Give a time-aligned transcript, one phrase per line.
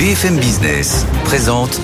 [0.00, 1.78] BFM Business présente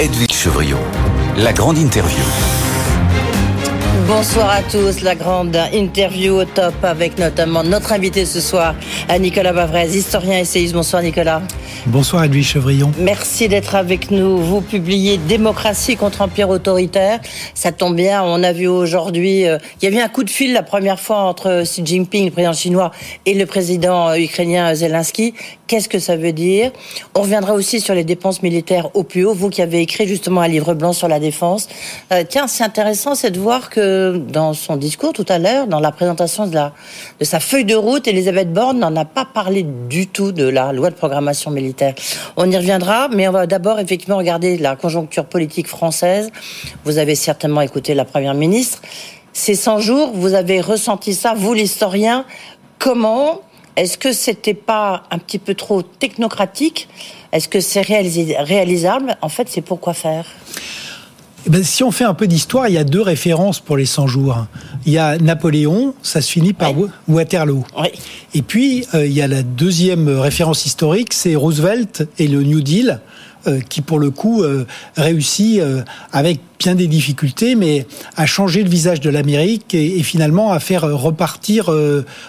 [0.00, 0.80] Edwige Chevriot,
[1.36, 2.24] la grande interview.
[4.08, 8.74] Bonsoir à tous, la grande interview au top avec notamment notre invité ce soir,
[9.20, 10.74] Nicolas Bavrez, historien essayiste.
[10.74, 11.40] Bonsoir Nicolas.
[11.86, 12.92] Bonsoir Edwige Chevrillon.
[12.96, 14.38] Merci d'être avec nous.
[14.38, 17.18] Vous publiez Démocratie contre empire autoritaire.
[17.54, 20.52] Ça tombe bien, on a vu aujourd'hui, euh, il y avait un coup de fil
[20.52, 22.92] la première fois entre Xi Jinping, le président chinois,
[23.26, 25.34] et le président euh, ukrainien Zelensky.
[25.66, 26.70] Qu'est-ce que ça veut dire?
[27.16, 29.34] On reviendra aussi sur les dépenses militaires au plus haut.
[29.34, 31.68] Vous qui avez écrit justement un livre blanc sur la défense.
[32.12, 35.80] Euh, tiens, c'est intéressant, c'est de voir que dans son discours tout à l'heure, dans
[35.80, 40.30] la présentation de sa feuille de route, Elisabeth Borne n'en a pas parlé du tout
[40.30, 41.71] de la loi de programmation militaire
[42.36, 46.30] on y reviendra, mais on va d'abord effectivement regarder la conjoncture politique française.
[46.84, 48.82] Vous avez certainement écouté la Première ministre.
[49.32, 52.24] Ces 100 jours, vous avez ressenti ça, vous l'historien,
[52.78, 53.40] comment
[53.76, 56.88] Est-ce que c'était pas un petit peu trop technocratique?
[57.32, 59.16] Est-ce que c'est réalisable?
[59.22, 60.26] En fait, c'est pourquoi faire?
[61.44, 63.86] Eh ben, si on fait un peu d'histoire, il y a deux références pour les
[63.86, 64.46] 100 jours.
[64.86, 66.72] Il y a Napoléon, ça se finit par
[67.08, 67.64] Waterloo.
[68.34, 72.60] Et puis, euh, il y a la deuxième référence historique, c'est Roosevelt et le New
[72.60, 73.00] Deal,
[73.68, 75.60] qui pour le coup euh, réussit
[76.12, 80.82] avec bien des difficultés, mais à changer le visage de l'Amérique et, finalement à faire
[80.82, 81.70] repartir,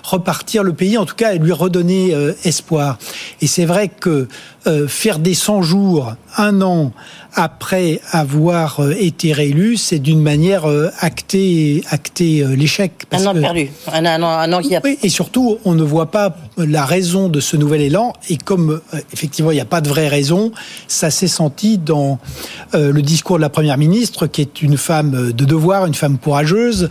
[0.03, 2.97] repartir le pays, en tout cas à lui redonner espoir.
[3.41, 4.27] Et c'est vrai que
[4.87, 6.93] faire des 100 jours, un an,
[7.35, 12.91] après avoir euh, été réélu, c'est d'une manière euh, acter, acter euh, l'échec.
[13.11, 14.81] Un an perdu, un, an, un an qui a...
[14.83, 18.81] Oui, et surtout, on ne voit pas la raison de ce nouvel élan, et comme
[19.11, 20.51] effectivement il n'y a pas de vraie raison,
[20.87, 22.19] ça s'est senti dans
[22.73, 26.89] le discours de la Première ministre, qui est une femme de devoir, une femme courageuse,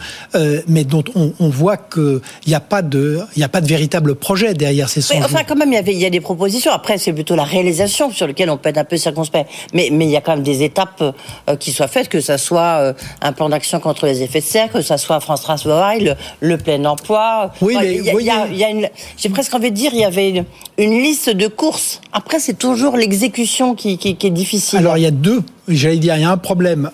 [0.68, 4.14] mais dont on, on voit qu'il n'y a, pas de, il a pas de véritable
[4.14, 5.24] projet derrière ces songes.
[5.24, 6.72] Enfin, quand même, il y, y a des propositions.
[6.72, 9.48] Après, c'est plutôt la réalisation sur laquelle on peut être un peu circonspect.
[9.72, 12.78] Mais, mais il y a quand des étapes euh, qui soient faites, que ce soit
[12.80, 16.56] euh, un plan d'action contre les effets de serre, que ce soit France Travail, le,
[16.56, 17.52] plein emploi.
[17.60, 20.44] Oui, mais il y a, une, j'ai presque envie de dire, il y avait
[20.78, 22.00] une, liste de courses.
[22.12, 24.78] Après, c'est toujours l'exécution qui, est difficile.
[24.78, 26.90] Alors, il y a deux, j'allais dire, il y a un problème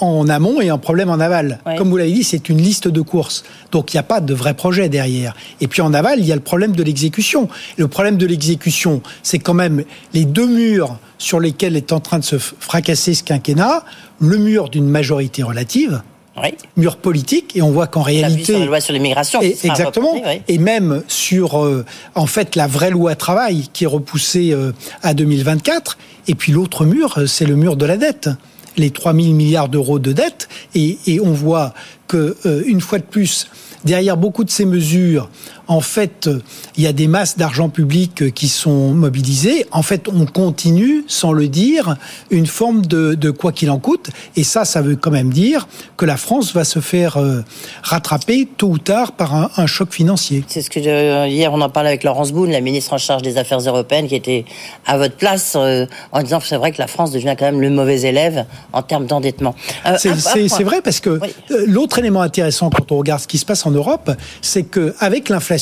[0.00, 1.60] en amont et un problème en aval.
[1.78, 3.44] Comme vous l'avez dit, c'est une liste de courses.
[3.72, 5.34] Donc il n'y a pas de vrai projet derrière.
[5.60, 7.48] Et puis en aval, il y a le problème de l'exécution.
[7.76, 12.18] Le problème de l'exécution, c'est quand même les deux murs sur lesquels est en train
[12.18, 13.84] de se fracasser ce quinquennat.
[14.18, 16.02] Le mur d'une majorité relative,
[16.76, 21.04] mur politique et on voit qu'en réalité sur la loi sur l'immigration exactement et même
[21.06, 21.84] sur euh,
[22.16, 24.72] en fait la vraie loi travail qui est repoussée euh,
[25.02, 25.96] à 2024
[26.28, 28.30] et puis l'autre mur euh, c'est le mur de la dette.
[28.76, 30.48] Les 3 000 milliards d'euros de dette.
[30.74, 31.74] Et, on voit
[32.08, 33.48] que euh, une fois de plus
[33.84, 35.30] derrière beaucoup de ces mesures
[35.66, 36.28] en fait,
[36.76, 39.66] il y a des masses d'argent public qui sont mobilisées.
[39.70, 41.96] En fait, on continue, sans le dire,
[42.30, 44.10] une forme de, de quoi qu'il en coûte.
[44.36, 45.66] Et ça, ça veut quand même dire
[45.96, 47.40] que la France va se faire euh,
[47.82, 50.44] rattraper tôt ou tard par un, un choc financier.
[50.48, 53.22] C'est ce que je, hier on en parlait avec Laurence Boone, la ministre en charge
[53.22, 54.44] des Affaires européennes, qui était
[54.86, 57.60] à votre place euh, en disant que c'est vrai que la France devient quand même
[57.60, 59.54] le mauvais élève en termes d'endettement.
[59.86, 61.20] Euh, c'est vrai parce que
[61.66, 64.10] l'autre élément intéressant quand on regarde ce qui se passe en Europe,
[64.42, 65.53] c'est que avec l'inflation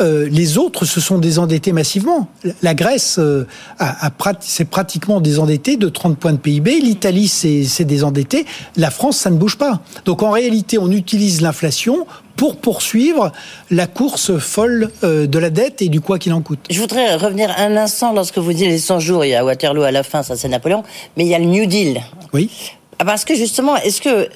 [0.00, 2.28] euh, les autres se sont désendettés massivement.
[2.62, 3.46] La Grèce euh,
[3.78, 6.80] a, s'est pratiquement désendettée de 30 points de PIB.
[6.80, 8.46] L'Italie s'est désendettée.
[8.76, 9.80] La France, ça ne bouge pas.
[10.04, 13.32] Donc en réalité, on utilise l'inflation pour poursuivre
[13.70, 16.60] la course folle euh, de la dette et du quoi qu'il en coûte.
[16.70, 19.82] Je voudrais revenir un instant lorsque vous dites les 100 jours, il y a Waterloo
[19.82, 20.84] à la fin, ça c'est Napoléon,
[21.16, 22.00] mais il y a le New Deal.
[22.32, 22.48] Oui.
[23.00, 24.28] Ah, parce que justement, est-ce que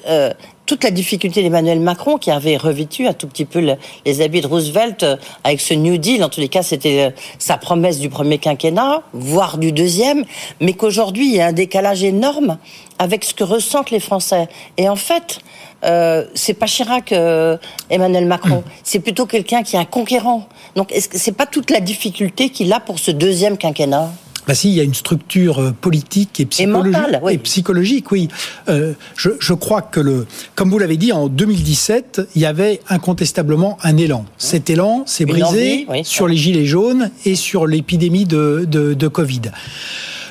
[0.65, 3.75] toute la difficulté d'Emmanuel Macron, qui avait revêtu un tout petit peu
[4.05, 7.09] les habits de Roosevelt euh, avec ce New Deal, en tous les cas c'était euh,
[7.39, 10.23] sa promesse du premier quinquennat, voire du deuxième,
[10.61, 12.57] mais qu'aujourd'hui il y a un décalage énorme
[12.99, 14.47] avec ce que ressentent les Français.
[14.77, 15.39] Et en fait,
[15.83, 17.57] euh, c'est pas Chirac, euh,
[17.89, 18.63] Emmanuel Macron.
[18.83, 20.47] C'est plutôt quelqu'un qui est un conquérant.
[20.75, 24.11] Donc, c'est pas toute la difficulté qu'il a pour ce deuxième quinquennat?
[24.47, 26.97] Bah si, il y a une structure euh, politique et psychologique.
[27.31, 28.27] Et, psychologique, oui.
[28.67, 30.25] Euh, je, je, crois que le,
[30.55, 34.25] comme vous l'avez dit, en 2017, il y avait incontestablement un élan.
[34.37, 39.41] Cet élan s'est brisé sur les gilets jaunes et sur l'épidémie de, de, de Covid.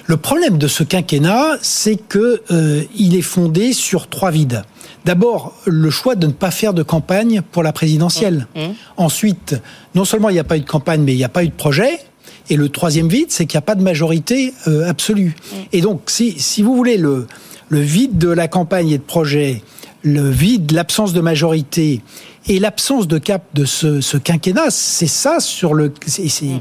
[0.06, 4.62] Le problème de ce quinquennat, c'est que euh, il est fondé sur trois vides.
[5.04, 8.46] D'abord, le choix de ne pas faire de campagne pour la présidentielle.
[8.54, 8.60] Mmh.
[8.60, 8.74] Mmh.
[8.96, 9.56] Ensuite,
[9.94, 11.48] non seulement il n'y a pas eu de campagne, mais il n'y a pas eu
[11.48, 11.98] de projet.
[12.50, 15.34] Et le troisième vide, c'est qu'il n'y a pas de majorité euh, absolue.
[15.72, 17.26] Et donc, si, si vous voulez, le,
[17.68, 19.62] le vide de la campagne et de projet,
[20.02, 22.00] le vide, l'absence de majorité
[22.48, 25.92] Et l'absence de cap de ce, quinquennat, c'est ça sur le.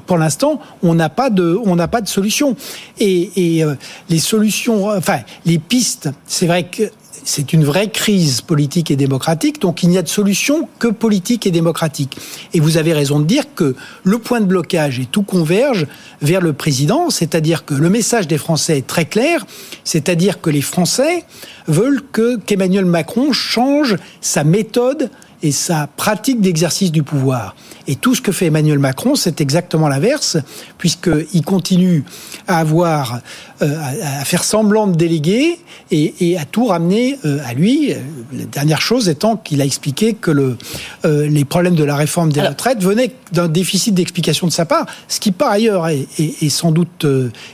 [0.05, 2.55] pour l'instant, on n'a pas de, on n'a pas de solution.
[2.99, 3.75] Et, euh,
[4.09, 6.83] les solutions, enfin, les pistes, c'est vrai que
[7.23, 11.45] c'est une vraie crise politique et démocratique, donc il n'y a de solution que politique
[11.45, 12.17] et démocratique.
[12.53, 15.87] Et vous avez raison de dire que le point de blocage et tout converge
[16.21, 19.45] vers le président, c'est-à-dire que le message des Français est très clair,
[19.83, 21.25] c'est-à-dire que les Français
[21.67, 25.09] veulent que qu'Emmanuel Macron change sa méthode
[25.43, 27.55] et sa pratique d'exercice du pouvoir.
[27.87, 30.37] Et tout ce que fait Emmanuel Macron, c'est exactement l'inverse,
[30.77, 32.03] puisqu'il continue
[32.47, 33.19] à avoir,
[33.61, 35.57] euh, à faire semblant de déléguer
[35.91, 37.93] et, à tout ramener euh, à lui.
[38.31, 40.57] La dernière chose étant qu'il a expliqué que le,
[41.05, 44.85] euh, les problèmes de la réforme des retraites venaient d'un déficit d'explication de sa part,
[45.07, 47.05] ce qui par ailleurs est, sans doute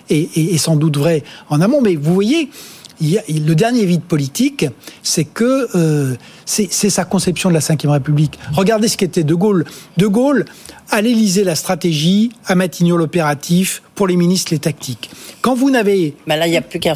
[0.09, 1.81] est sans doute vrai en amont.
[1.81, 2.49] Mais vous voyez,
[3.01, 4.65] le dernier vide politique,
[5.03, 6.15] c'est que euh,
[6.45, 8.39] c'est sa conception de la Ve République.
[8.53, 9.65] Regardez ce qu'était De Gaulle.
[9.97, 10.45] De Gaulle,
[10.89, 15.09] à l'Élysée, la stratégie, à Matignon, l'opératif, pour les ministres, les tactiques.
[15.41, 16.15] Quand vous n'avez...
[16.25, 16.93] Bah là, il n'y a plus qu'un.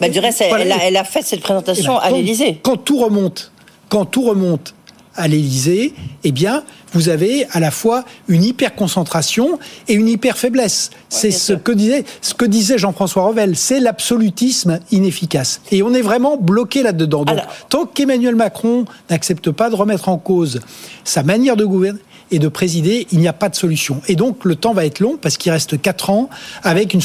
[0.00, 2.58] Bah, du reste, elle, a, fait cette présentation à l'Élysée.
[2.62, 3.52] Quand tout remonte,
[3.88, 4.74] quand tout remonte
[5.16, 5.94] à l'Élysée,
[6.24, 10.90] eh bien, vous avez à la fois une hyper concentration et une hyper faiblesse.
[11.08, 15.60] c'est ce que disait ce que disait Jean-François Revel, c'est l'absolutisme inefficace.
[15.70, 17.24] Et on est vraiment bloqué là-dedans.
[17.24, 17.38] Donc,
[17.68, 20.60] tant qu'Emmanuel Macron n'accepte pas de remettre en cause
[21.04, 22.00] sa manière de gouverner
[22.30, 24.00] et de présider, il n'y a pas de solution.
[24.08, 26.30] Et donc le temps va être long parce qu'il reste quatre ans
[26.62, 27.02] avec une,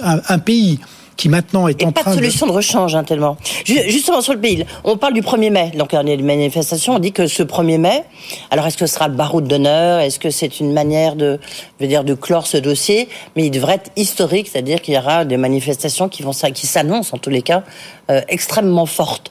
[0.00, 0.80] un pays
[1.16, 3.36] qui maintenant est en train pas de solution de, rechange hein, tellement.
[3.64, 5.72] Justement sur le pays, on parle du 1er mai.
[5.76, 8.04] Donc il y a des manifestations, on dit que ce 1er mai,
[8.50, 10.00] alors est-ce que ce sera le baroud d'honneur?
[10.00, 11.38] Est-ce que c'est une manière de,
[11.78, 13.08] je veux dire, de clore ce dossier?
[13.36, 17.14] Mais il devrait être historique, c'est-à-dire qu'il y aura des manifestations qui vont qui s'annoncent
[17.14, 17.62] en tous les cas
[18.10, 19.30] euh, extrêmement fortes.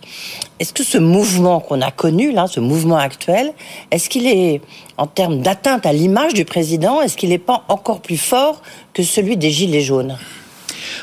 [0.60, 3.54] Est-ce que ce mouvement qu'on a connu là, ce mouvement actuel,
[3.90, 4.62] est-ce qu'il est
[4.98, 8.62] en termes d'atteinte à l'image du président, est-ce qu'il n'est pas encore plus fort
[8.94, 10.18] que celui des gilets jaunes?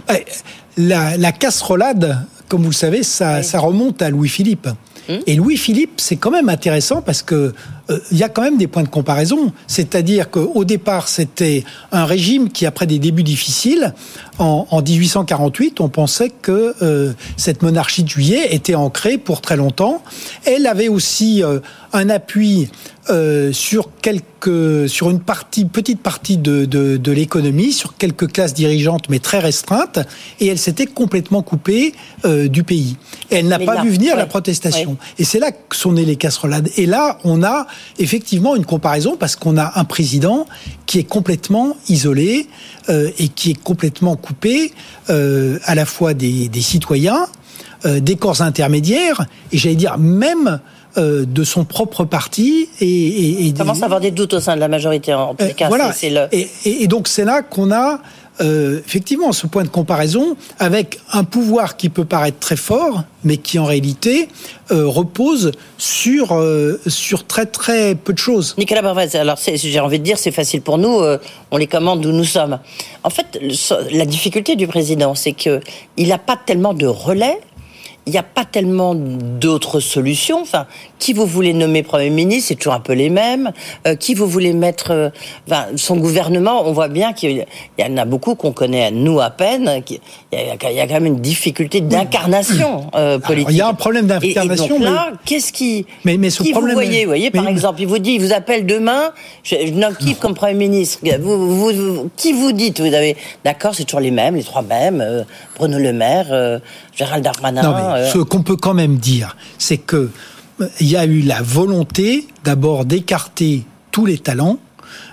[0.07, 0.15] Bah,
[0.79, 4.69] la, la casserolade, comme vous le savez, ça, ça remonte à Louis-Philippe.
[5.09, 5.19] Hum.
[5.27, 7.53] Et Louis-Philippe, c'est quand même intéressant parce que
[8.11, 9.53] il y a quand même des points de comparaison.
[9.67, 13.95] C'est-à-dire qu'au départ, c'était un régime qui, après des débuts difficiles,
[14.39, 19.57] en, en 1848, on pensait que euh, cette monarchie de juillet était ancrée pour très
[19.57, 20.03] longtemps.
[20.45, 21.61] Elle avait aussi euh,
[21.93, 22.69] un appui
[23.11, 28.53] euh, sur quelques, sur une partie, petite partie de, de, de l'économie, sur quelques classes
[28.53, 29.99] dirigeantes, mais très restreintes,
[30.41, 31.95] et elle s'était complètement coupée
[32.27, 32.97] euh, du pays.
[33.31, 34.99] Et elle n'a pas vu venir la protestation.
[35.19, 36.69] Et c'est là que sont nées les casserolades.
[36.77, 37.67] Et là, on a
[37.99, 40.47] effectivement une comparaison parce qu'on a un président
[40.87, 42.47] qui est complètement isolé
[42.89, 44.73] euh, et qui est complètement coupé
[45.11, 47.27] euh, à la fois des, des citoyens,
[47.85, 50.61] euh, des corps intermédiaires, et j'allais dire même
[50.97, 54.67] de son propre parti et, et, commence à avoir des doutes au sein de la
[54.67, 55.69] majorité en tout cas.
[55.69, 55.95] Voilà.
[56.33, 58.01] Et, donc c'est là qu'on a
[58.41, 63.37] euh, effectivement ce point de comparaison avec un pouvoir qui peut paraître très fort, mais
[63.37, 64.29] qui en réalité
[64.71, 66.39] repose sur
[66.87, 68.55] sur très très peu de choses.
[68.59, 71.01] Nicolas Barvaz, alors j'ai envie de dire c'est facile pour nous,
[71.51, 72.59] on les commande d'où nous sommes.
[73.03, 73.41] En fait,
[73.91, 75.61] la difficulté du président, c'est que
[75.97, 77.41] il n'a pas tellement de relais
[78.09, 80.45] il n'y a pas tellement d'autres solutions.
[80.99, 83.53] Qui vous voulez nommer Premier ministre, c'est toujours un peu les mêmes.
[83.87, 85.11] Euh, qui vous voulez mettre euh,
[85.47, 87.47] enfin, son gouvernement, on voit bien qu'il
[87.79, 89.83] y en a beaucoup qu'on connaît, nous à peine.
[90.33, 93.51] Il y, a, quand même une difficulté d'incarnation euh, politique.
[93.53, 94.77] il y a un problème d'incarnation.
[94.77, 97.81] Et, donc là, qu'est-ce qui, mais, mais ce qui problème vous voyez, voyez, par exemple,
[97.81, 99.13] il vous dit, il vous appelle demain,
[99.43, 103.75] je, je nomme qui comme Premier ministre vous, vous, Qui vous dites Vous avez, d'accord,
[103.75, 105.25] c'est toujours les mêmes, les trois mêmes.
[105.57, 106.61] Bruno Le Maire,
[106.99, 107.97] Gérald Darmanin.
[107.97, 110.11] Euh, ce qu'on peut quand même dire, c'est que euh,
[110.81, 114.59] il y a eu la volonté d'abord d'écarter tous les talents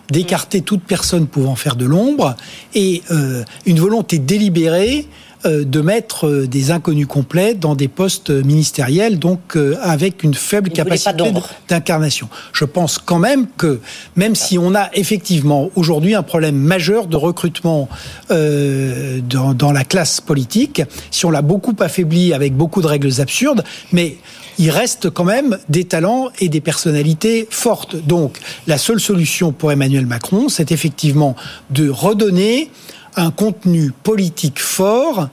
[0.10, 2.36] d'écarter toute personne pouvant faire de l'ombre
[2.76, 5.08] et euh, une volonté délibérée
[5.46, 10.34] euh, de mettre euh, des inconnus complets dans des postes ministériels, donc euh, avec une
[10.34, 11.32] faible capacité
[11.70, 12.30] d'incarnation.
[12.52, 13.80] Je pense quand même que,
[14.16, 17.88] même si on a effectivement aujourd'hui un problème majeur de recrutement
[18.30, 23.64] dans, dans la classe politique, si on l'a beaucoup affaibli avec beaucoup de règles absurdes,
[23.92, 24.18] mais
[24.58, 27.96] il reste quand même des talents et des personnalités fortes.
[27.96, 31.36] Donc, la seule solution pour Emmanuel Macron, c'est effectivement
[31.70, 32.70] de redonner
[33.16, 35.30] un contenu politique fort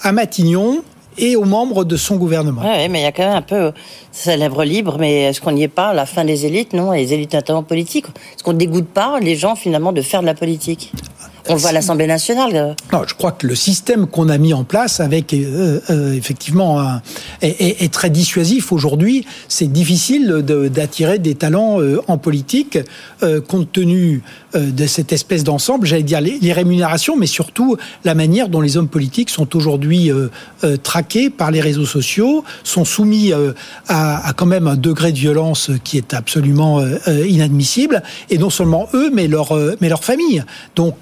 [0.00, 0.82] à Matignon
[1.18, 2.62] et aux membres de son gouvernement.
[2.64, 3.72] Oui, mais il y a quand même un peu
[4.12, 6.72] célèbre libre, mais est-ce qu'on n'y est pas la fin des élites?
[6.72, 8.06] Non, les élites notamment politiques.
[8.06, 10.92] Est-ce qu'on dégoûte pas les gens finalement de faire de la politique?
[11.48, 12.76] On le voit à l'Assemblée nationale.
[12.92, 17.00] Non, je crois que le système qu'on a mis en place avec euh, euh, effectivement
[17.42, 19.26] est, très dissuasif aujourd'hui.
[19.48, 22.78] C'est difficile d'attirer des talents en politique
[23.48, 24.22] compte tenu
[24.54, 25.86] de cette espèce d'ensemble.
[25.86, 30.10] J'allais dire les, rémunérations, mais surtout la manière dont les hommes politiques sont aujourd'hui
[30.82, 33.32] traqués par les réseaux sociaux, sont soumis
[33.88, 38.02] à, à, quand même un degré de violence qui est absolument inadmissible.
[38.28, 40.42] Et non seulement eux, mais leur mais leur famille.
[40.74, 40.96] Donc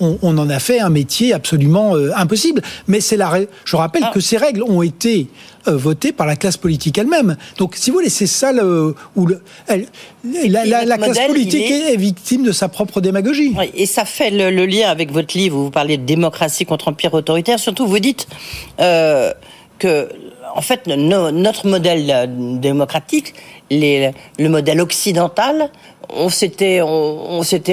[0.00, 2.62] on, en a fait un métier absolument euh, impossible.
[2.86, 3.30] Mais c'est la.
[3.64, 4.10] Je rappelle ah.
[4.12, 5.28] que ces règles ont été
[5.68, 7.36] euh, votées par la classe politique elle-même.
[7.58, 9.42] Donc, si vous voulez, c'est ça le, où le,
[10.24, 13.54] la, classe politique est, victime de sa propre démagogie.
[13.74, 17.12] et ça fait le, lien avec votre livre où vous parlez de démocratie contre empire
[17.14, 17.58] autoritaire.
[17.58, 18.26] Surtout, vous dites
[18.80, 19.32] euh,
[19.78, 20.08] que
[20.54, 22.30] en fait, notre modèle
[22.60, 23.34] démocratique,
[23.70, 25.70] le modèle occidental,
[26.08, 26.80] on s'était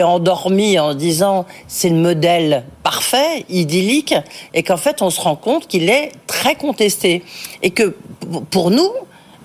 [0.03, 4.13] endormi en disant c'est le modèle parfait, idyllique,
[4.53, 7.24] et qu'en fait on se rend compte qu'il est très contesté
[7.63, 7.96] et que
[8.51, 8.91] pour nous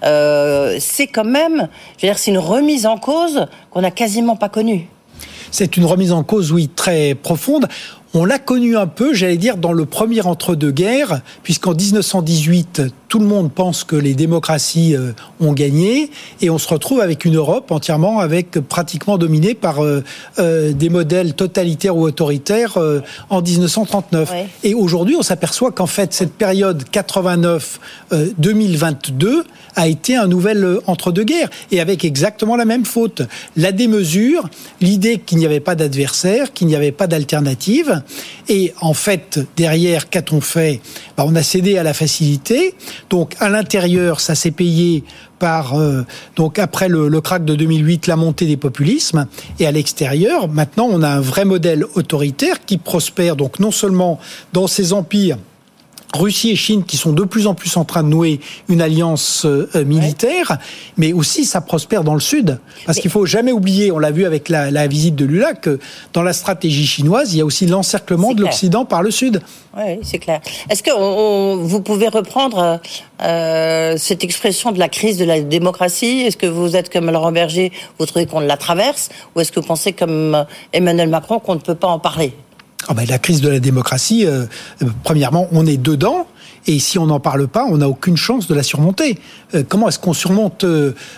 [0.05, 4.37] euh, c'est quand même, je veux dire, c'est une remise en cause qu'on n'a quasiment
[4.37, 4.89] pas connue.
[5.51, 7.69] C'est une remise en cause, oui, très profonde.
[8.15, 13.27] On l'a connu un peu, j'allais dire, dans le premier entre-deux-guerres, puisqu'en 1918, tout le
[13.27, 17.71] monde pense que les démocraties euh, ont gagné, et on se retrouve avec une Europe
[17.71, 20.03] entièrement avec pratiquement dominée par euh,
[20.39, 22.79] euh, des modèles totalitaires ou autoritaires
[23.29, 24.33] en 1939.
[24.65, 29.43] Et aujourd'hui, on s'aperçoit qu'en fait, cette période 89-2022
[29.77, 33.21] a été un nouvel entre-deux-guerres, et avec exactement la même faute.
[33.59, 34.49] La démesure,
[34.81, 38.01] l'idée qu'il n'y avait pas d'adversaire, qu'il n'y avait pas d'alternative,
[38.49, 40.81] et en fait, derrière, qu'a-t-on fait?
[41.19, 42.75] Bah, On a cédé à la facilité.
[43.11, 45.05] Donc, à l'intérieur, ça s'est payé
[45.39, 46.03] par euh,
[46.37, 49.27] donc après le, le, crack de 2008, la montée des populismes,
[49.59, 53.37] et à l'extérieur, maintenant, on a un vrai modèle autoritaire qui prospère.
[53.37, 54.21] Donc non seulement
[54.53, 55.39] dans ces empires
[56.13, 59.45] Russie et Chine qui sont de plus en plus en train de nouer une alliance
[59.47, 60.59] euh, euh, militaire,
[60.97, 62.59] mais aussi ça prospère dans le Sud.
[62.87, 65.79] Parce qu'il faut jamais oublier, on l'a vu avec la, la, visite de Lula, que
[66.13, 69.41] dans la stratégie chinoise, il y a aussi l'encerclement de l'Occident par le Sud.
[69.77, 70.41] Oui, c'est clair.
[70.69, 72.81] Est-ce que on, vous pouvez reprendre
[73.23, 76.23] euh, cette expression de la crise de la démocratie?
[76.27, 79.09] Est-ce que vous êtes comme Laurent Berger, vous trouvez qu'on la traverse?
[79.35, 82.35] Ou est-ce que vous pensez comme Emmanuel Macron qu'on ne peut pas en parler?
[82.89, 84.45] Ah ben, la crise de la démocratie, euh,
[84.83, 86.27] euh, premièrement, on est dedans.
[86.67, 89.19] Et si on n'en parle pas, on n'a aucune chance de la surmonter.
[89.55, 90.65] Euh, comment est-ce qu'on surmonte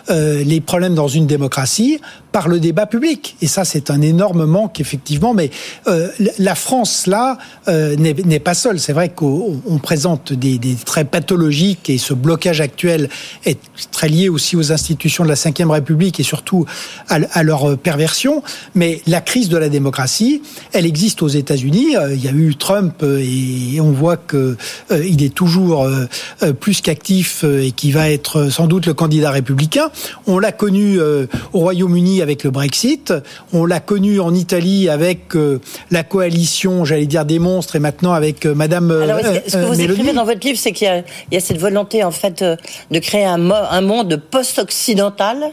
[0.09, 2.00] les problèmes dans une démocratie
[2.34, 3.36] par le débat public.
[3.42, 5.34] Et ça, c'est un énorme manque, effectivement.
[5.34, 5.50] Mais
[5.86, 6.08] euh,
[6.40, 7.38] la France, là,
[7.68, 8.80] euh, n'est pas seule.
[8.80, 13.08] C'est vrai qu'on présente des, traits pathologiques et ce blocage actuel
[13.44, 13.60] est
[13.92, 16.66] très lié aussi aux institutions de la Ve République et surtout
[17.08, 18.42] à, leur perversion.
[18.74, 21.96] Mais la crise de la démocratie, elle existe aux États-Unis.
[21.96, 24.56] Euh, il y a eu Trump et on voit que
[24.90, 29.30] euh, il est toujours euh, plus qu'actif et qui va être sans doute le candidat
[29.30, 29.90] républicain.
[30.26, 33.12] On l'a connu au Royaume-Uni avec le Brexit.
[33.52, 38.12] On l'a connu en Italie avec euh, la coalition, j'allais dire des monstres, et maintenant
[38.12, 38.90] avec euh, Madame.
[38.90, 42.02] Euh, Alors, ce que vous écrivez dans votre livre, c'est qu'il y, a cette volonté
[42.02, 45.50] en fait de créer un, un monde post-occidental,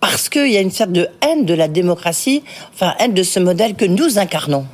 [0.00, 3.40] parce qu'il y a une sorte de haine de la démocratie, enfin haine de ce
[3.40, 4.64] modèle que nous incarnons.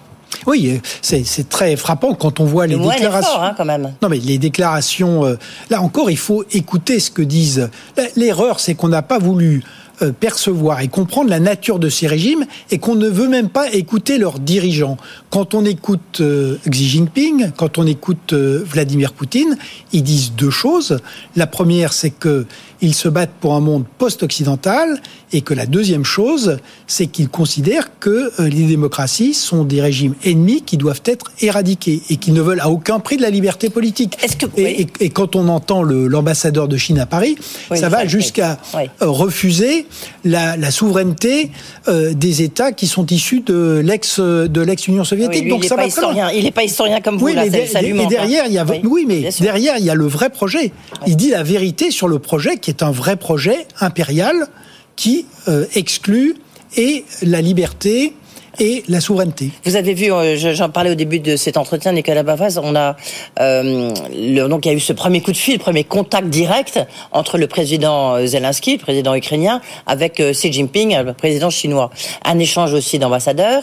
[0.47, 3.42] Oui, c'est très frappant quand on voit les déclarations.
[3.42, 3.95] hein, quand même.
[4.02, 5.37] Non, mais les déclarations.
[5.71, 7.69] là encore, il faut écouter ce que disent.
[8.16, 12.47] L'erreur, c'est qu'on n'a pas voulu euh, percevoir et comprendre la nature de ces régimes
[12.71, 14.97] et qu'on ne veut même pas écouter leurs dirigeants.
[15.30, 19.57] Quand on écoute euh, Xi Jinping, quand on écoute euh, Vladimir Poutine,
[19.92, 20.99] ils disent deux choses.
[21.37, 22.47] La première, c'est que
[22.82, 25.00] ils se battent pour un monde post-occidental
[25.32, 30.62] et que la deuxième chose, c'est qu'ils considèrent que les démocraties sont des régimes ennemis
[30.62, 34.16] qui doivent être éradiqués et qu'ils ne veulent à aucun prix de la liberté politique.
[34.38, 34.46] Que...
[34.56, 37.37] Et, et, quand on entend l'ambassadeur de Chine à Paris,
[37.75, 38.58] ça va jusqu'à
[39.00, 39.87] refuser
[40.25, 41.50] la, souveraineté
[41.88, 45.49] euh, des États qui sont issus de l'ex de l'ex-Union soviétique.
[45.49, 46.30] Donc ça va historien.
[46.30, 47.26] Il n'est pas historien comme vous.
[47.26, 50.06] Oui, là, mais et derrière, il y a oui, mais derrière il y a le
[50.06, 50.72] vrai projet.
[51.06, 54.46] Il dit la vérité sur le projet qui est un vrai projet impérial
[54.96, 56.36] qui euh, exclut
[56.76, 58.14] et la liberté
[58.58, 59.50] et la souveraineté.
[59.64, 62.96] Vous avez vu, euh, j'en parlais au début de cet entretien, Nicolas Bavaz, on a
[63.40, 66.80] euh, le, donc il y a eu ce premier coup de fil, premier contact direct
[67.12, 71.90] entre le président Zelensky, le président ukrainien, avec Xi Jinping, le président chinois.
[72.24, 73.62] Un échange aussi d'ambassadeurs.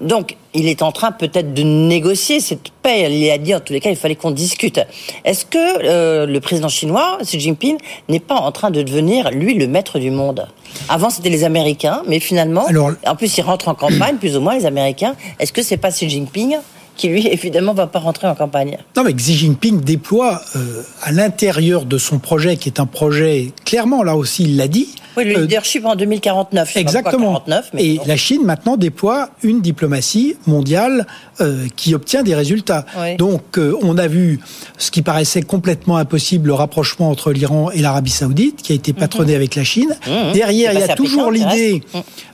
[0.00, 3.12] Donc il est en train peut-être de négocier cette paix.
[3.12, 4.80] Il a dit en tous les cas, il fallait qu'on discute.
[5.24, 7.76] Est-ce que euh, le président chinois, Xi Jinping,
[8.08, 10.46] n'est pas en train de devenir, lui, le maître du monde?
[10.88, 12.66] Avant, c'était les Américains, mais finalement,
[13.06, 15.14] en plus, il rentre en campagne, plus ou moins, les Américains.
[15.40, 16.56] Est-ce que c'est pas Xi Jinping
[16.96, 18.78] qui lui évidemment va pas rentrer en campagne?
[18.96, 23.50] Non mais Xi Jinping déploie euh, à l'intérieur de son projet qui est un projet
[23.64, 26.76] clairement là aussi il l'a dit oui, le euh, leadership en 2049.
[26.76, 27.42] Exactement.
[27.78, 31.06] et la Chine maintenant déploie une diplomatie mondiale
[31.40, 32.86] euh, qui obtient des résultats.
[33.18, 34.40] Donc euh, on a vu
[34.78, 38.92] ce qui paraissait complètement impossible, le rapprochement entre l'Iran et l'Arabie saoudite, qui a été
[38.92, 39.36] patronné mhm.
[39.36, 39.96] avec la Chine.
[40.06, 40.32] Mhm.
[40.32, 41.82] Derrière, il y a toujours l'idée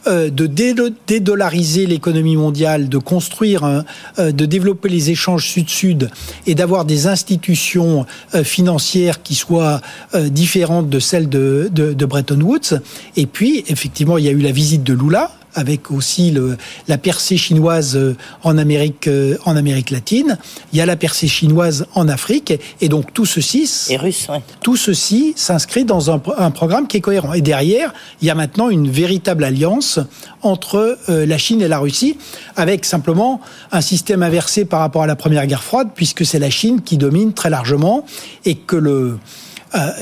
[0.06, 3.84] de dédollariser l'économie mondiale, de construire,
[4.18, 6.10] de développer les échanges sud-sud
[6.46, 8.06] et d'avoir des institutions
[8.42, 9.80] financières qui soient
[10.14, 12.69] différentes de celles de, de Bretton Woods.
[13.16, 16.56] Et puis, effectivement, il y a eu la visite de Lula, avec aussi le,
[16.88, 20.38] la percée chinoise euh, en Amérique, euh, en Amérique latine.
[20.72, 22.52] Il y a la percée chinoise en Afrique.
[22.80, 24.28] Et donc tout ceci, et russe,
[24.62, 27.32] tout ceci s'inscrit dans un, un, programme qui est cohérent.
[27.32, 29.98] Et derrière, il y a maintenant une véritable alliance
[30.42, 32.16] entre euh, la Chine et la Russie,
[32.56, 33.40] avec simplement
[33.72, 36.96] un système inversé par rapport à la Première Guerre froide, puisque c'est la Chine qui
[36.96, 38.04] domine très largement
[38.44, 39.18] et que le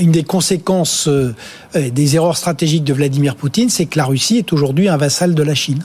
[0.00, 1.34] une des conséquences euh,
[1.76, 5.34] euh, des erreurs stratégiques de Vladimir Poutine, c'est que la Russie est aujourd'hui un vassal
[5.34, 5.84] de la Chine.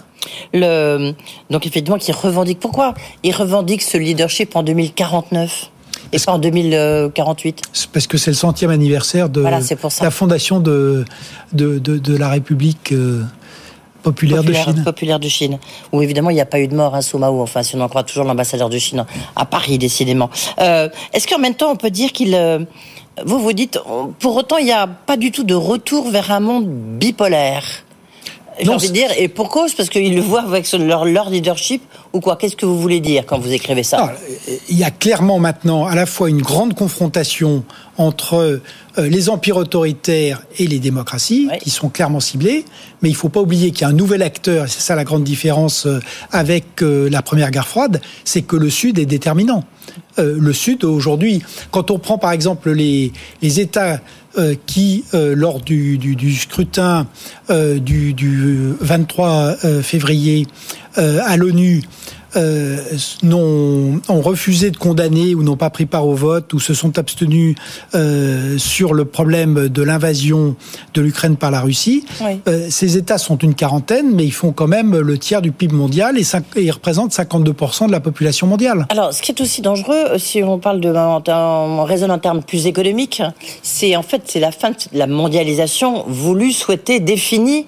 [0.54, 1.14] Le,
[1.50, 5.70] donc effectivement, qui revendique pourquoi Il revendique ce leadership en 2049
[6.14, 7.62] et pas en 2048
[7.92, 11.04] Parce que c'est le centième anniversaire de la fondation de,
[11.52, 12.94] de, de, la République.
[14.02, 14.84] populaire, de Chine.
[14.86, 15.60] Populaire de Chine.
[15.92, 17.82] Où évidemment il n'y a pas eu de mort à hein, Mao, enfin si on
[17.82, 20.30] en croit toujours l'ambassadeur de Chine à Paris décidément.
[20.58, 22.34] Est-ce qu'en même temps on peut dire qu'il
[23.26, 23.80] vous vous dites,
[24.20, 27.84] pour autant, il n'y a pas du tout de retour vers un monde bipolaire.
[28.60, 31.82] J'ai envie de dire, et pour cause, parce qu'ils le voient avec leur, leur leadership,
[32.14, 32.36] ou quoi.
[32.36, 34.14] Qu'est-ce que vous voulez dire quand vous écrivez ça?
[34.70, 37.64] Il y a clairement maintenant à la fois une grande confrontation
[37.98, 38.36] entre
[38.98, 42.66] euh, les empires autoritaires et les démocraties, qui sont clairement ciblés,
[43.02, 44.96] mais il ne faut pas oublier qu'il y a un nouvel acteur, et c'est ça
[44.96, 46.00] la grande différence euh,
[46.32, 49.64] avec euh, la Première Guerre froide, c'est que le Sud est déterminant.
[50.18, 51.42] le Sud, aujourd'hui,
[51.72, 54.00] quand on prend par exemple les, les États
[54.36, 57.06] euh, qui, euh, lors du, du, du scrutin
[57.52, 60.48] euh, du, du, 23 février
[60.96, 61.82] à l'ONU,
[62.36, 62.78] euh,
[63.22, 66.98] n'ont ont refusé de condamner ou n'ont pas pris part au vote ou se sont
[66.98, 67.56] abstenus
[67.96, 70.56] euh, sur le problème de l'invasion
[70.94, 72.06] de l'Ukraine par la Russie.
[72.48, 75.76] Euh, ces États sont une quarantaine, mais ils font quand même le tiers du PIB
[75.76, 76.24] mondial et,
[76.56, 78.88] ils représentent 52% de la population mondiale.
[78.90, 82.66] Alors, ce qui est aussi dangereux, si on parle de, on raisonne en termes plus
[82.68, 83.22] économiques,
[83.62, 87.66] c'est en fait c'est la fin de la mondialisation voulue, souhaitée, définie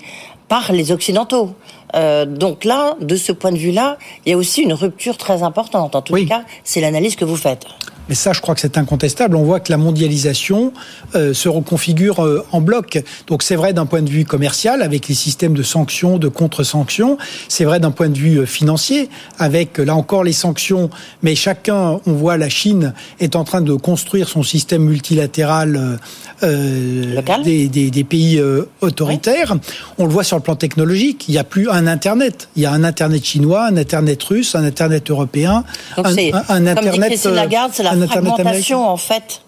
[0.47, 1.55] par les Occidentaux.
[1.95, 5.43] Euh, donc là, de ce point de vue-là, il y a aussi une rupture très
[5.43, 5.95] importante.
[5.95, 7.65] En tout cas, c'est l'analyse que vous faites.
[8.09, 9.35] Mais ça, je crois que c'est incontestable.
[9.35, 10.73] On voit que la mondialisation
[11.15, 13.03] euh, se reconfigure euh, en bloc.
[13.27, 17.17] Donc c'est vrai d'un point de vue commercial, avec les systèmes de sanctions, de contre-sanctions.
[17.47, 20.89] C'est vrai d'un point de vue financier, avec là encore les sanctions.
[21.23, 25.99] Mais chacun, on voit la Chine est en train de construire son système multilatéral
[26.41, 28.41] des, des, des, pays
[28.81, 29.55] autoritaires.
[29.97, 31.25] On le voit sur le plan technologique.
[31.27, 32.49] Il n'y a plus un Internet.
[32.55, 35.63] Il y a un Internet chinois, un Internet russe, un Internet européen,
[35.97, 37.25] Donc un, un, Internet.
[37.25, 39.41] Lagarde, c'est la fragmentation en fait.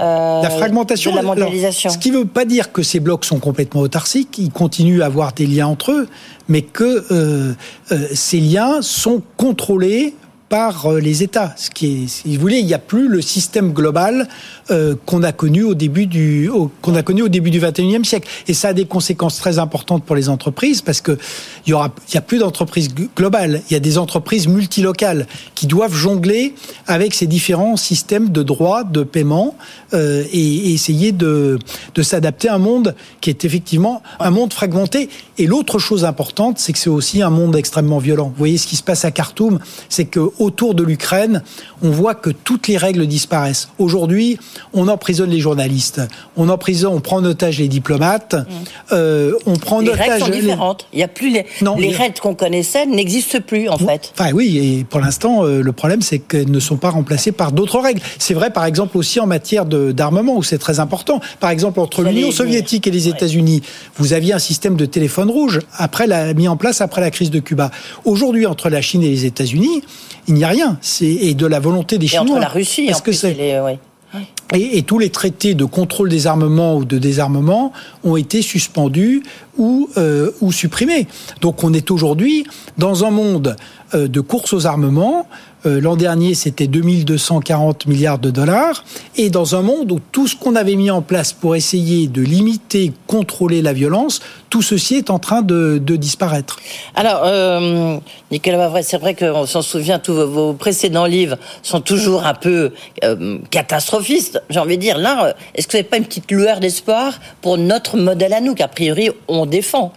[0.00, 1.88] Euh, la fragmentation, de la mondialisation.
[1.88, 5.06] ce qui ne veut pas dire que ces blocs sont complètement autarciques, ils continuent à
[5.06, 6.08] avoir des liens entre eux,
[6.48, 7.54] mais que euh,
[7.92, 10.14] euh, ces liens sont contrôlés
[10.48, 11.54] par euh, les États.
[11.56, 14.28] Ce qui est, si vous voulez, il n'y a plus le système global
[14.70, 16.50] euh, qu'on a connu au début du
[16.82, 18.28] qu'on a connu au début du 21e siècle.
[18.48, 21.18] Et ça a des conséquences très importantes pour les entreprises parce que
[21.66, 23.62] il y aura, il y a plus d'entreprises globales.
[23.70, 26.54] Il y a des entreprises multilocales qui doivent jongler
[26.86, 29.56] avec ces différents systèmes de droits, de paiement
[29.94, 31.58] euh, et, et, essayer de
[31.94, 35.08] de s'adapter à un monde qui est effectivement un monde fragmenté.
[35.38, 38.26] Et l'autre chose importante, c'est que c'est aussi un monde extrêmement violent.
[38.26, 41.42] Vous voyez ce qui se passe à Khartoum, c'est que autour de l'Ukraine,
[41.82, 43.68] on voit que toutes les règles disparaissent.
[43.78, 44.38] Aujourd'hui,
[44.72, 46.00] on emprisonne les journalistes,
[46.36, 48.44] on emprisonne, on prend en otage les diplomates, mm.
[48.92, 50.86] euh, on prend en les Règles sont différentes.
[50.92, 51.46] Il y a plus les,
[51.78, 54.12] les règles qu'on connaissait n'existent plus en fait.
[54.18, 57.52] Enfin oui, et pour l'instant, euh, le problème c'est qu'elles ne sont pas remplacées par
[57.52, 58.00] d'autres règles.
[58.18, 61.20] C'est vrai, par exemple aussi en matière d'armement où c'est très important.
[61.40, 63.62] Par exemple entre l'Union soviétique et les États-Unis,
[63.96, 67.30] vous aviez un système de téléphone rouge après la mis en place après la crise
[67.30, 67.70] de Cuba.
[68.04, 69.82] Aujourd'hui, entre la Chine et les États-Unis,
[70.28, 70.78] il n'y a rien.
[70.80, 72.36] C'est et de la volonté des et Chinois.
[72.36, 73.36] Entre la Russie, parce que c'est.
[74.54, 77.72] Et, tous les traités de contrôle des armements ou de désarmement
[78.04, 79.22] ont été suspendus
[79.58, 81.06] ou, euh, ou supprimés.
[81.40, 82.46] Donc on est aujourd'hui
[82.78, 83.56] dans un monde
[83.94, 85.28] de course aux armements.
[85.66, 88.84] L'an dernier, c'était 2240 milliards de dollars.
[89.16, 92.22] Et dans un monde où tout ce qu'on avait mis en place pour essayer de
[92.22, 96.58] limiter, contrôler la violence, tout ceci est en train de, disparaître.
[96.94, 97.98] Alors, euh,
[98.30, 102.72] Nicolas c'est vrai qu'on s'en souvient, tous vos, précédents livres sont toujours un peu
[103.04, 104.98] euh, catastrophistes, j'ai envie de dire.
[104.98, 108.54] Là, est-ce que vous n'avez pas une petite lueur d'espoir pour notre modèle à nous,
[108.54, 109.92] qu'a priori on défend?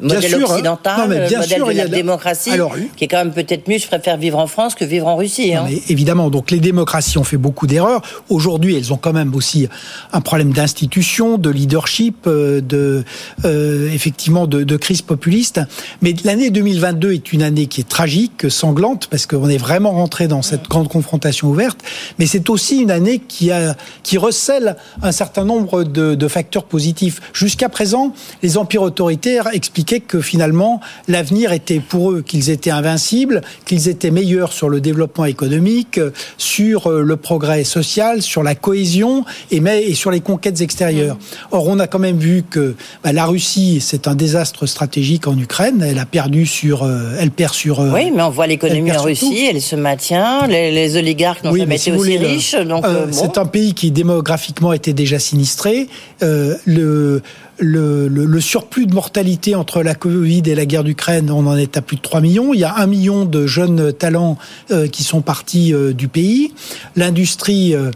[0.00, 0.42] Modèle hein.
[0.44, 2.50] occidental, modèle de la démocratie,
[2.96, 3.78] qui est quand même peut-être mieux.
[3.78, 5.54] Je préfère vivre en France que vivre en Russie.
[5.54, 5.66] Hein.
[5.88, 8.02] évidemment, donc les démocraties ont fait beaucoup d'erreurs.
[8.28, 9.68] Aujourd'hui, elles ont quand même aussi
[10.12, 13.04] un problème d'institution, de leadership, euh, de
[13.44, 15.60] euh, effectivement de, de, crise populiste.
[16.02, 20.28] Mais l'année 2022 est une année qui est tragique, sanglante, parce qu'on est vraiment rentré
[20.28, 21.78] dans cette grande confrontation ouverte.
[22.18, 26.64] Mais c'est aussi une année qui a qui recèle un certain nombre de, de facteurs
[26.64, 27.20] positifs.
[27.32, 33.40] Jusqu'à présent, les empires autoritaires expliquent que finalement l'avenir était pour eux qu'ils étaient invincibles,
[33.64, 36.00] qu'ils étaient meilleurs sur le développement économique,
[36.38, 41.16] sur euh, le progrès social, sur la cohésion et, mais, et sur les conquêtes extérieures.
[41.50, 45.38] Or, on a quand même vu que bah, la Russie, c'est un désastre stratégique en
[45.38, 45.82] Ukraine.
[45.82, 47.80] Elle a perdu sur, euh, elle perd sur.
[47.80, 50.46] Euh, oui, mais on voit l'économie en Russie, elle se maintient.
[50.46, 52.54] Les, oligarques n'ont jamais été aussi riches.
[52.54, 55.88] Donc, c'est un pays qui démographiquement était déjà sinistré.
[56.20, 57.22] le
[57.58, 61.76] le, le, surplus de mortalité entre la Covid et la guerre d'Ukraine, on en est
[61.76, 62.52] à plus de 3 millions.
[62.52, 64.38] Il y a un million de jeunes talents
[64.70, 66.52] euh, qui sont partis euh, du pays.
[66.96, 67.90] L'industrie euh,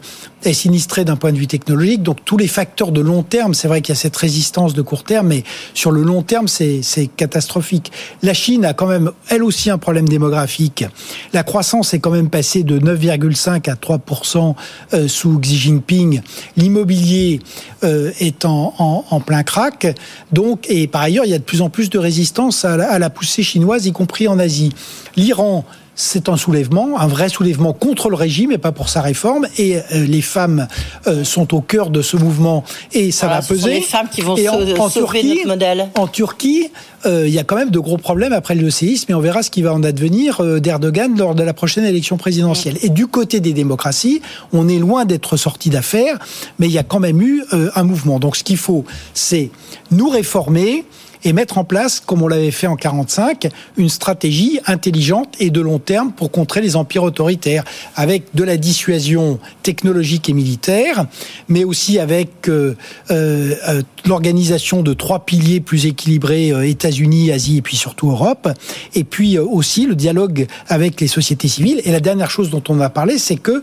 [0.45, 2.03] est sinistrée d'un point de vue technologique.
[2.03, 4.83] Donc tous les facteurs de long terme, c'est vrai qu'il y a cette résistance de
[4.83, 6.83] court terme, mais sur le long terme, c'est
[7.17, 7.93] catastrophique.
[8.23, 10.85] La Chine a quand même, elle aussi, un problème démographique.
[11.33, 16.23] La croissance est quand même passée de 9,5 à 3% sous Xi Jinping.
[16.57, 17.41] L'immobilier
[17.83, 19.95] est en, plein crack.
[20.33, 23.11] Donc, et par ailleurs, il y a de plus en plus de résistance à la,
[23.11, 24.73] poussée chinoise, y compris en Asie.
[25.17, 29.47] L'Iran c'est un soulèvement, un vrai soulèvement contre le régime et pas pour sa réforme.
[29.59, 30.67] Et euh, les femmes
[31.07, 33.55] euh, sont au cœur de ce mouvement et ça va peser.
[33.55, 35.89] Ce sont les femmes qui vont sauver notre modèle.
[35.97, 36.69] En Turquie,
[37.07, 39.43] euh, il y a quand même de gros problèmes après le séisme et on verra
[39.43, 42.75] ce qui va en advenir d'Erdogan lors de la prochaine élection présidentielle.
[42.75, 42.87] Mm.
[42.87, 44.23] Et du côté des démocraties,
[44.53, 46.19] on est loin d'être sorti d'affaires,
[46.59, 48.19] mais il y a quand même eu un mouvement.
[48.19, 49.51] Donc ce qu'il faut, c'est
[49.91, 50.85] nous réformer
[51.25, 55.61] et mettre en place, comme on l'avait fait en 45, une stratégie intelligente et de
[55.61, 57.65] long terme pour contrer les empires autoritaires,
[57.97, 61.07] avec de la dissuasion technologique et militaire,
[61.49, 62.77] mais aussi avec euh,
[63.11, 68.49] euh, euh l'organisation de trois piliers plus équilibrés États-Unis, Asie et puis surtout Europe,
[68.95, 71.83] et puis aussi le dialogue avec les sociétés civiles.
[71.85, 73.63] Et la dernière chose dont on a parlé, c'est que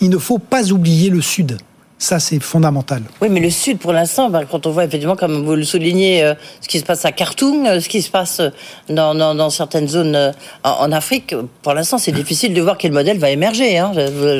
[0.00, 1.58] il ne faut pas oublier le Sud.
[2.04, 3.02] Ça, c'est fondamental.
[3.22, 6.22] Oui, mais le Sud, pour l'instant, ben, quand on voit effectivement, comme vous le soulignez,
[6.22, 8.42] euh, ce qui se passe à Khartoum, euh, ce qui se passe
[8.90, 10.30] dans, dans, certaines zones euh,
[10.64, 13.78] en, Afrique, pour l'instant, c'est difficile de voir quel modèle va émerger.
[13.78, 13.92] Hein.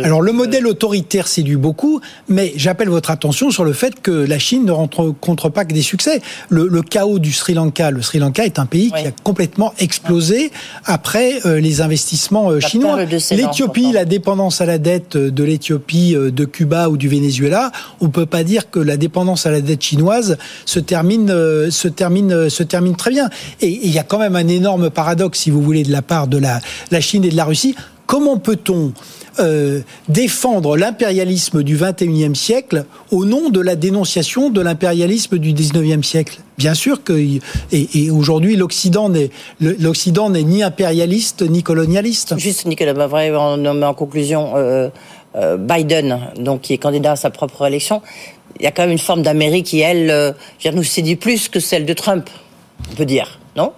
[0.05, 4.39] Alors, le modèle autoritaire séduit beaucoup, mais j'appelle votre attention sur le fait que la
[4.39, 6.21] Chine ne rencontre pas que des succès.
[6.51, 10.53] Le, chaos du Sri Lanka, le Sri Lanka est un pays qui a complètement explosé
[10.85, 12.99] après les investissements chinois.
[13.31, 18.09] L'Éthiopie, la dépendance à la dette de l'Éthiopie, de Cuba ou du Venezuela, là, on
[18.09, 20.37] peut pas dire que la dépendance à la dette chinoise
[20.67, 23.31] se termine, euh, euh, très bien.
[23.61, 26.27] Et il y a quand même un énorme paradoxe, si vous voulez, de la part
[26.27, 27.75] de la, Chine et de la Russie.
[28.07, 28.93] Comment peut-on
[29.39, 36.07] euh, défendre l'impérialisme du XXIe siècle au nom de la dénonciation de l'impérialisme du XIXe
[36.07, 36.41] siècle?
[36.59, 37.15] Bien sûr que
[38.11, 42.39] aujourd'hui l'Occident n'est l'Occident n'est ni impérialiste ni colonialiste.
[42.39, 42.95] Juste Nicolas
[43.39, 44.53] en, en conclusion.
[45.59, 48.03] Biden, donc qui est candidat à sa propre élection,
[48.59, 50.33] il y a quand même une forme d'Amérique qui, elle, euh,
[50.73, 52.29] nous séduit plus que celle de Trump,
[52.91, 53.73] on peut dire, non?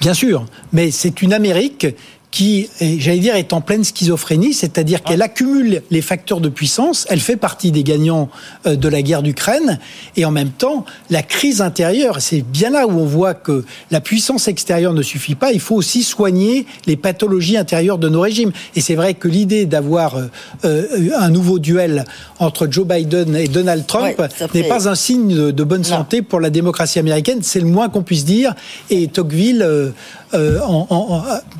[0.00, 1.86] Bien sûr, mais c'est une Amérique
[2.34, 7.20] qui, j'allais dire, est en pleine schizophrénie, c'est-à-dire qu'elle accumule les facteurs de puissance, elle
[7.20, 8.28] fait partie des gagnants
[8.66, 9.78] euh, de la guerre d'Ukraine,
[10.16, 14.00] et en même temps, la crise intérieure, c'est bien là où on voit que la
[14.00, 18.50] puissance extérieure ne suffit pas, il faut aussi soigner les pathologies intérieures de nos régimes.
[18.74, 20.26] Et c'est vrai que l'idée d'avoir euh,
[20.64, 22.04] euh, un nouveau duel
[22.40, 24.20] entre Joe Biden et Donald Trump
[24.54, 28.02] n'est pas un signe de, bonne santé pour la démocratie américaine, c'est le moins qu'on
[28.02, 28.56] puisse dire,
[28.90, 29.62] et Tocqueville
[30.34, 30.58] euh,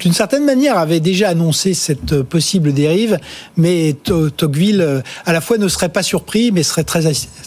[0.00, 3.18] d'une certaine manière, avait déjà annoncé cette possible dérive,
[3.57, 3.94] mais
[4.37, 7.03] Tocqueville, euh, à la fois, ne serait pas surpris, mais serait très,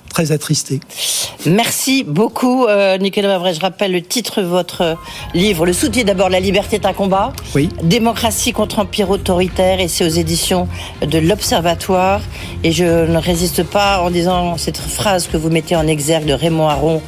[0.10, 0.80] très attristé.
[1.46, 3.54] Merci beaucoup, euh, Nicolas.
[3.54, 4.98] Je rappelle le titre de votre
[5.34, 7.34] livre, Le soutien d'abord, la liberté est un combat.
[7.56, 7.70] Oui.
[7.84, 10.68] Démocratie contre empire autoritaire, et c'est aux éditions
[11.02, 12.22] de l'Observatoire.
[12.64, 16.34] Et je ne résiste pas en disant cette phrase que vous mettez en exergue de
[16.34, 17.02] Raymond Aron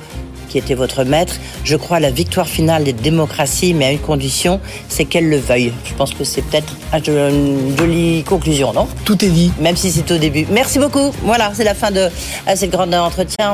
[0.49, 1.35] qui était votre maître.
[1.63, 4.59] Je crois à la victoire finale des démocraties, mais à une condition,
[4.89, 5.71] c'est qu'elle le veuille.
[5.85, 6.73] Je pense que c'est peut-être
[7.07, 8.87] une jolie conclusion, non?
[9.05, 9.51] Tout est dit.
[9.61, 10.45] Même si c'est au début.
[10.51, 11.11] Merci beaucoup.
[11.23, 12.09] Voilà, c'est la fin de
[12.55, 13.47] cette grande entretien.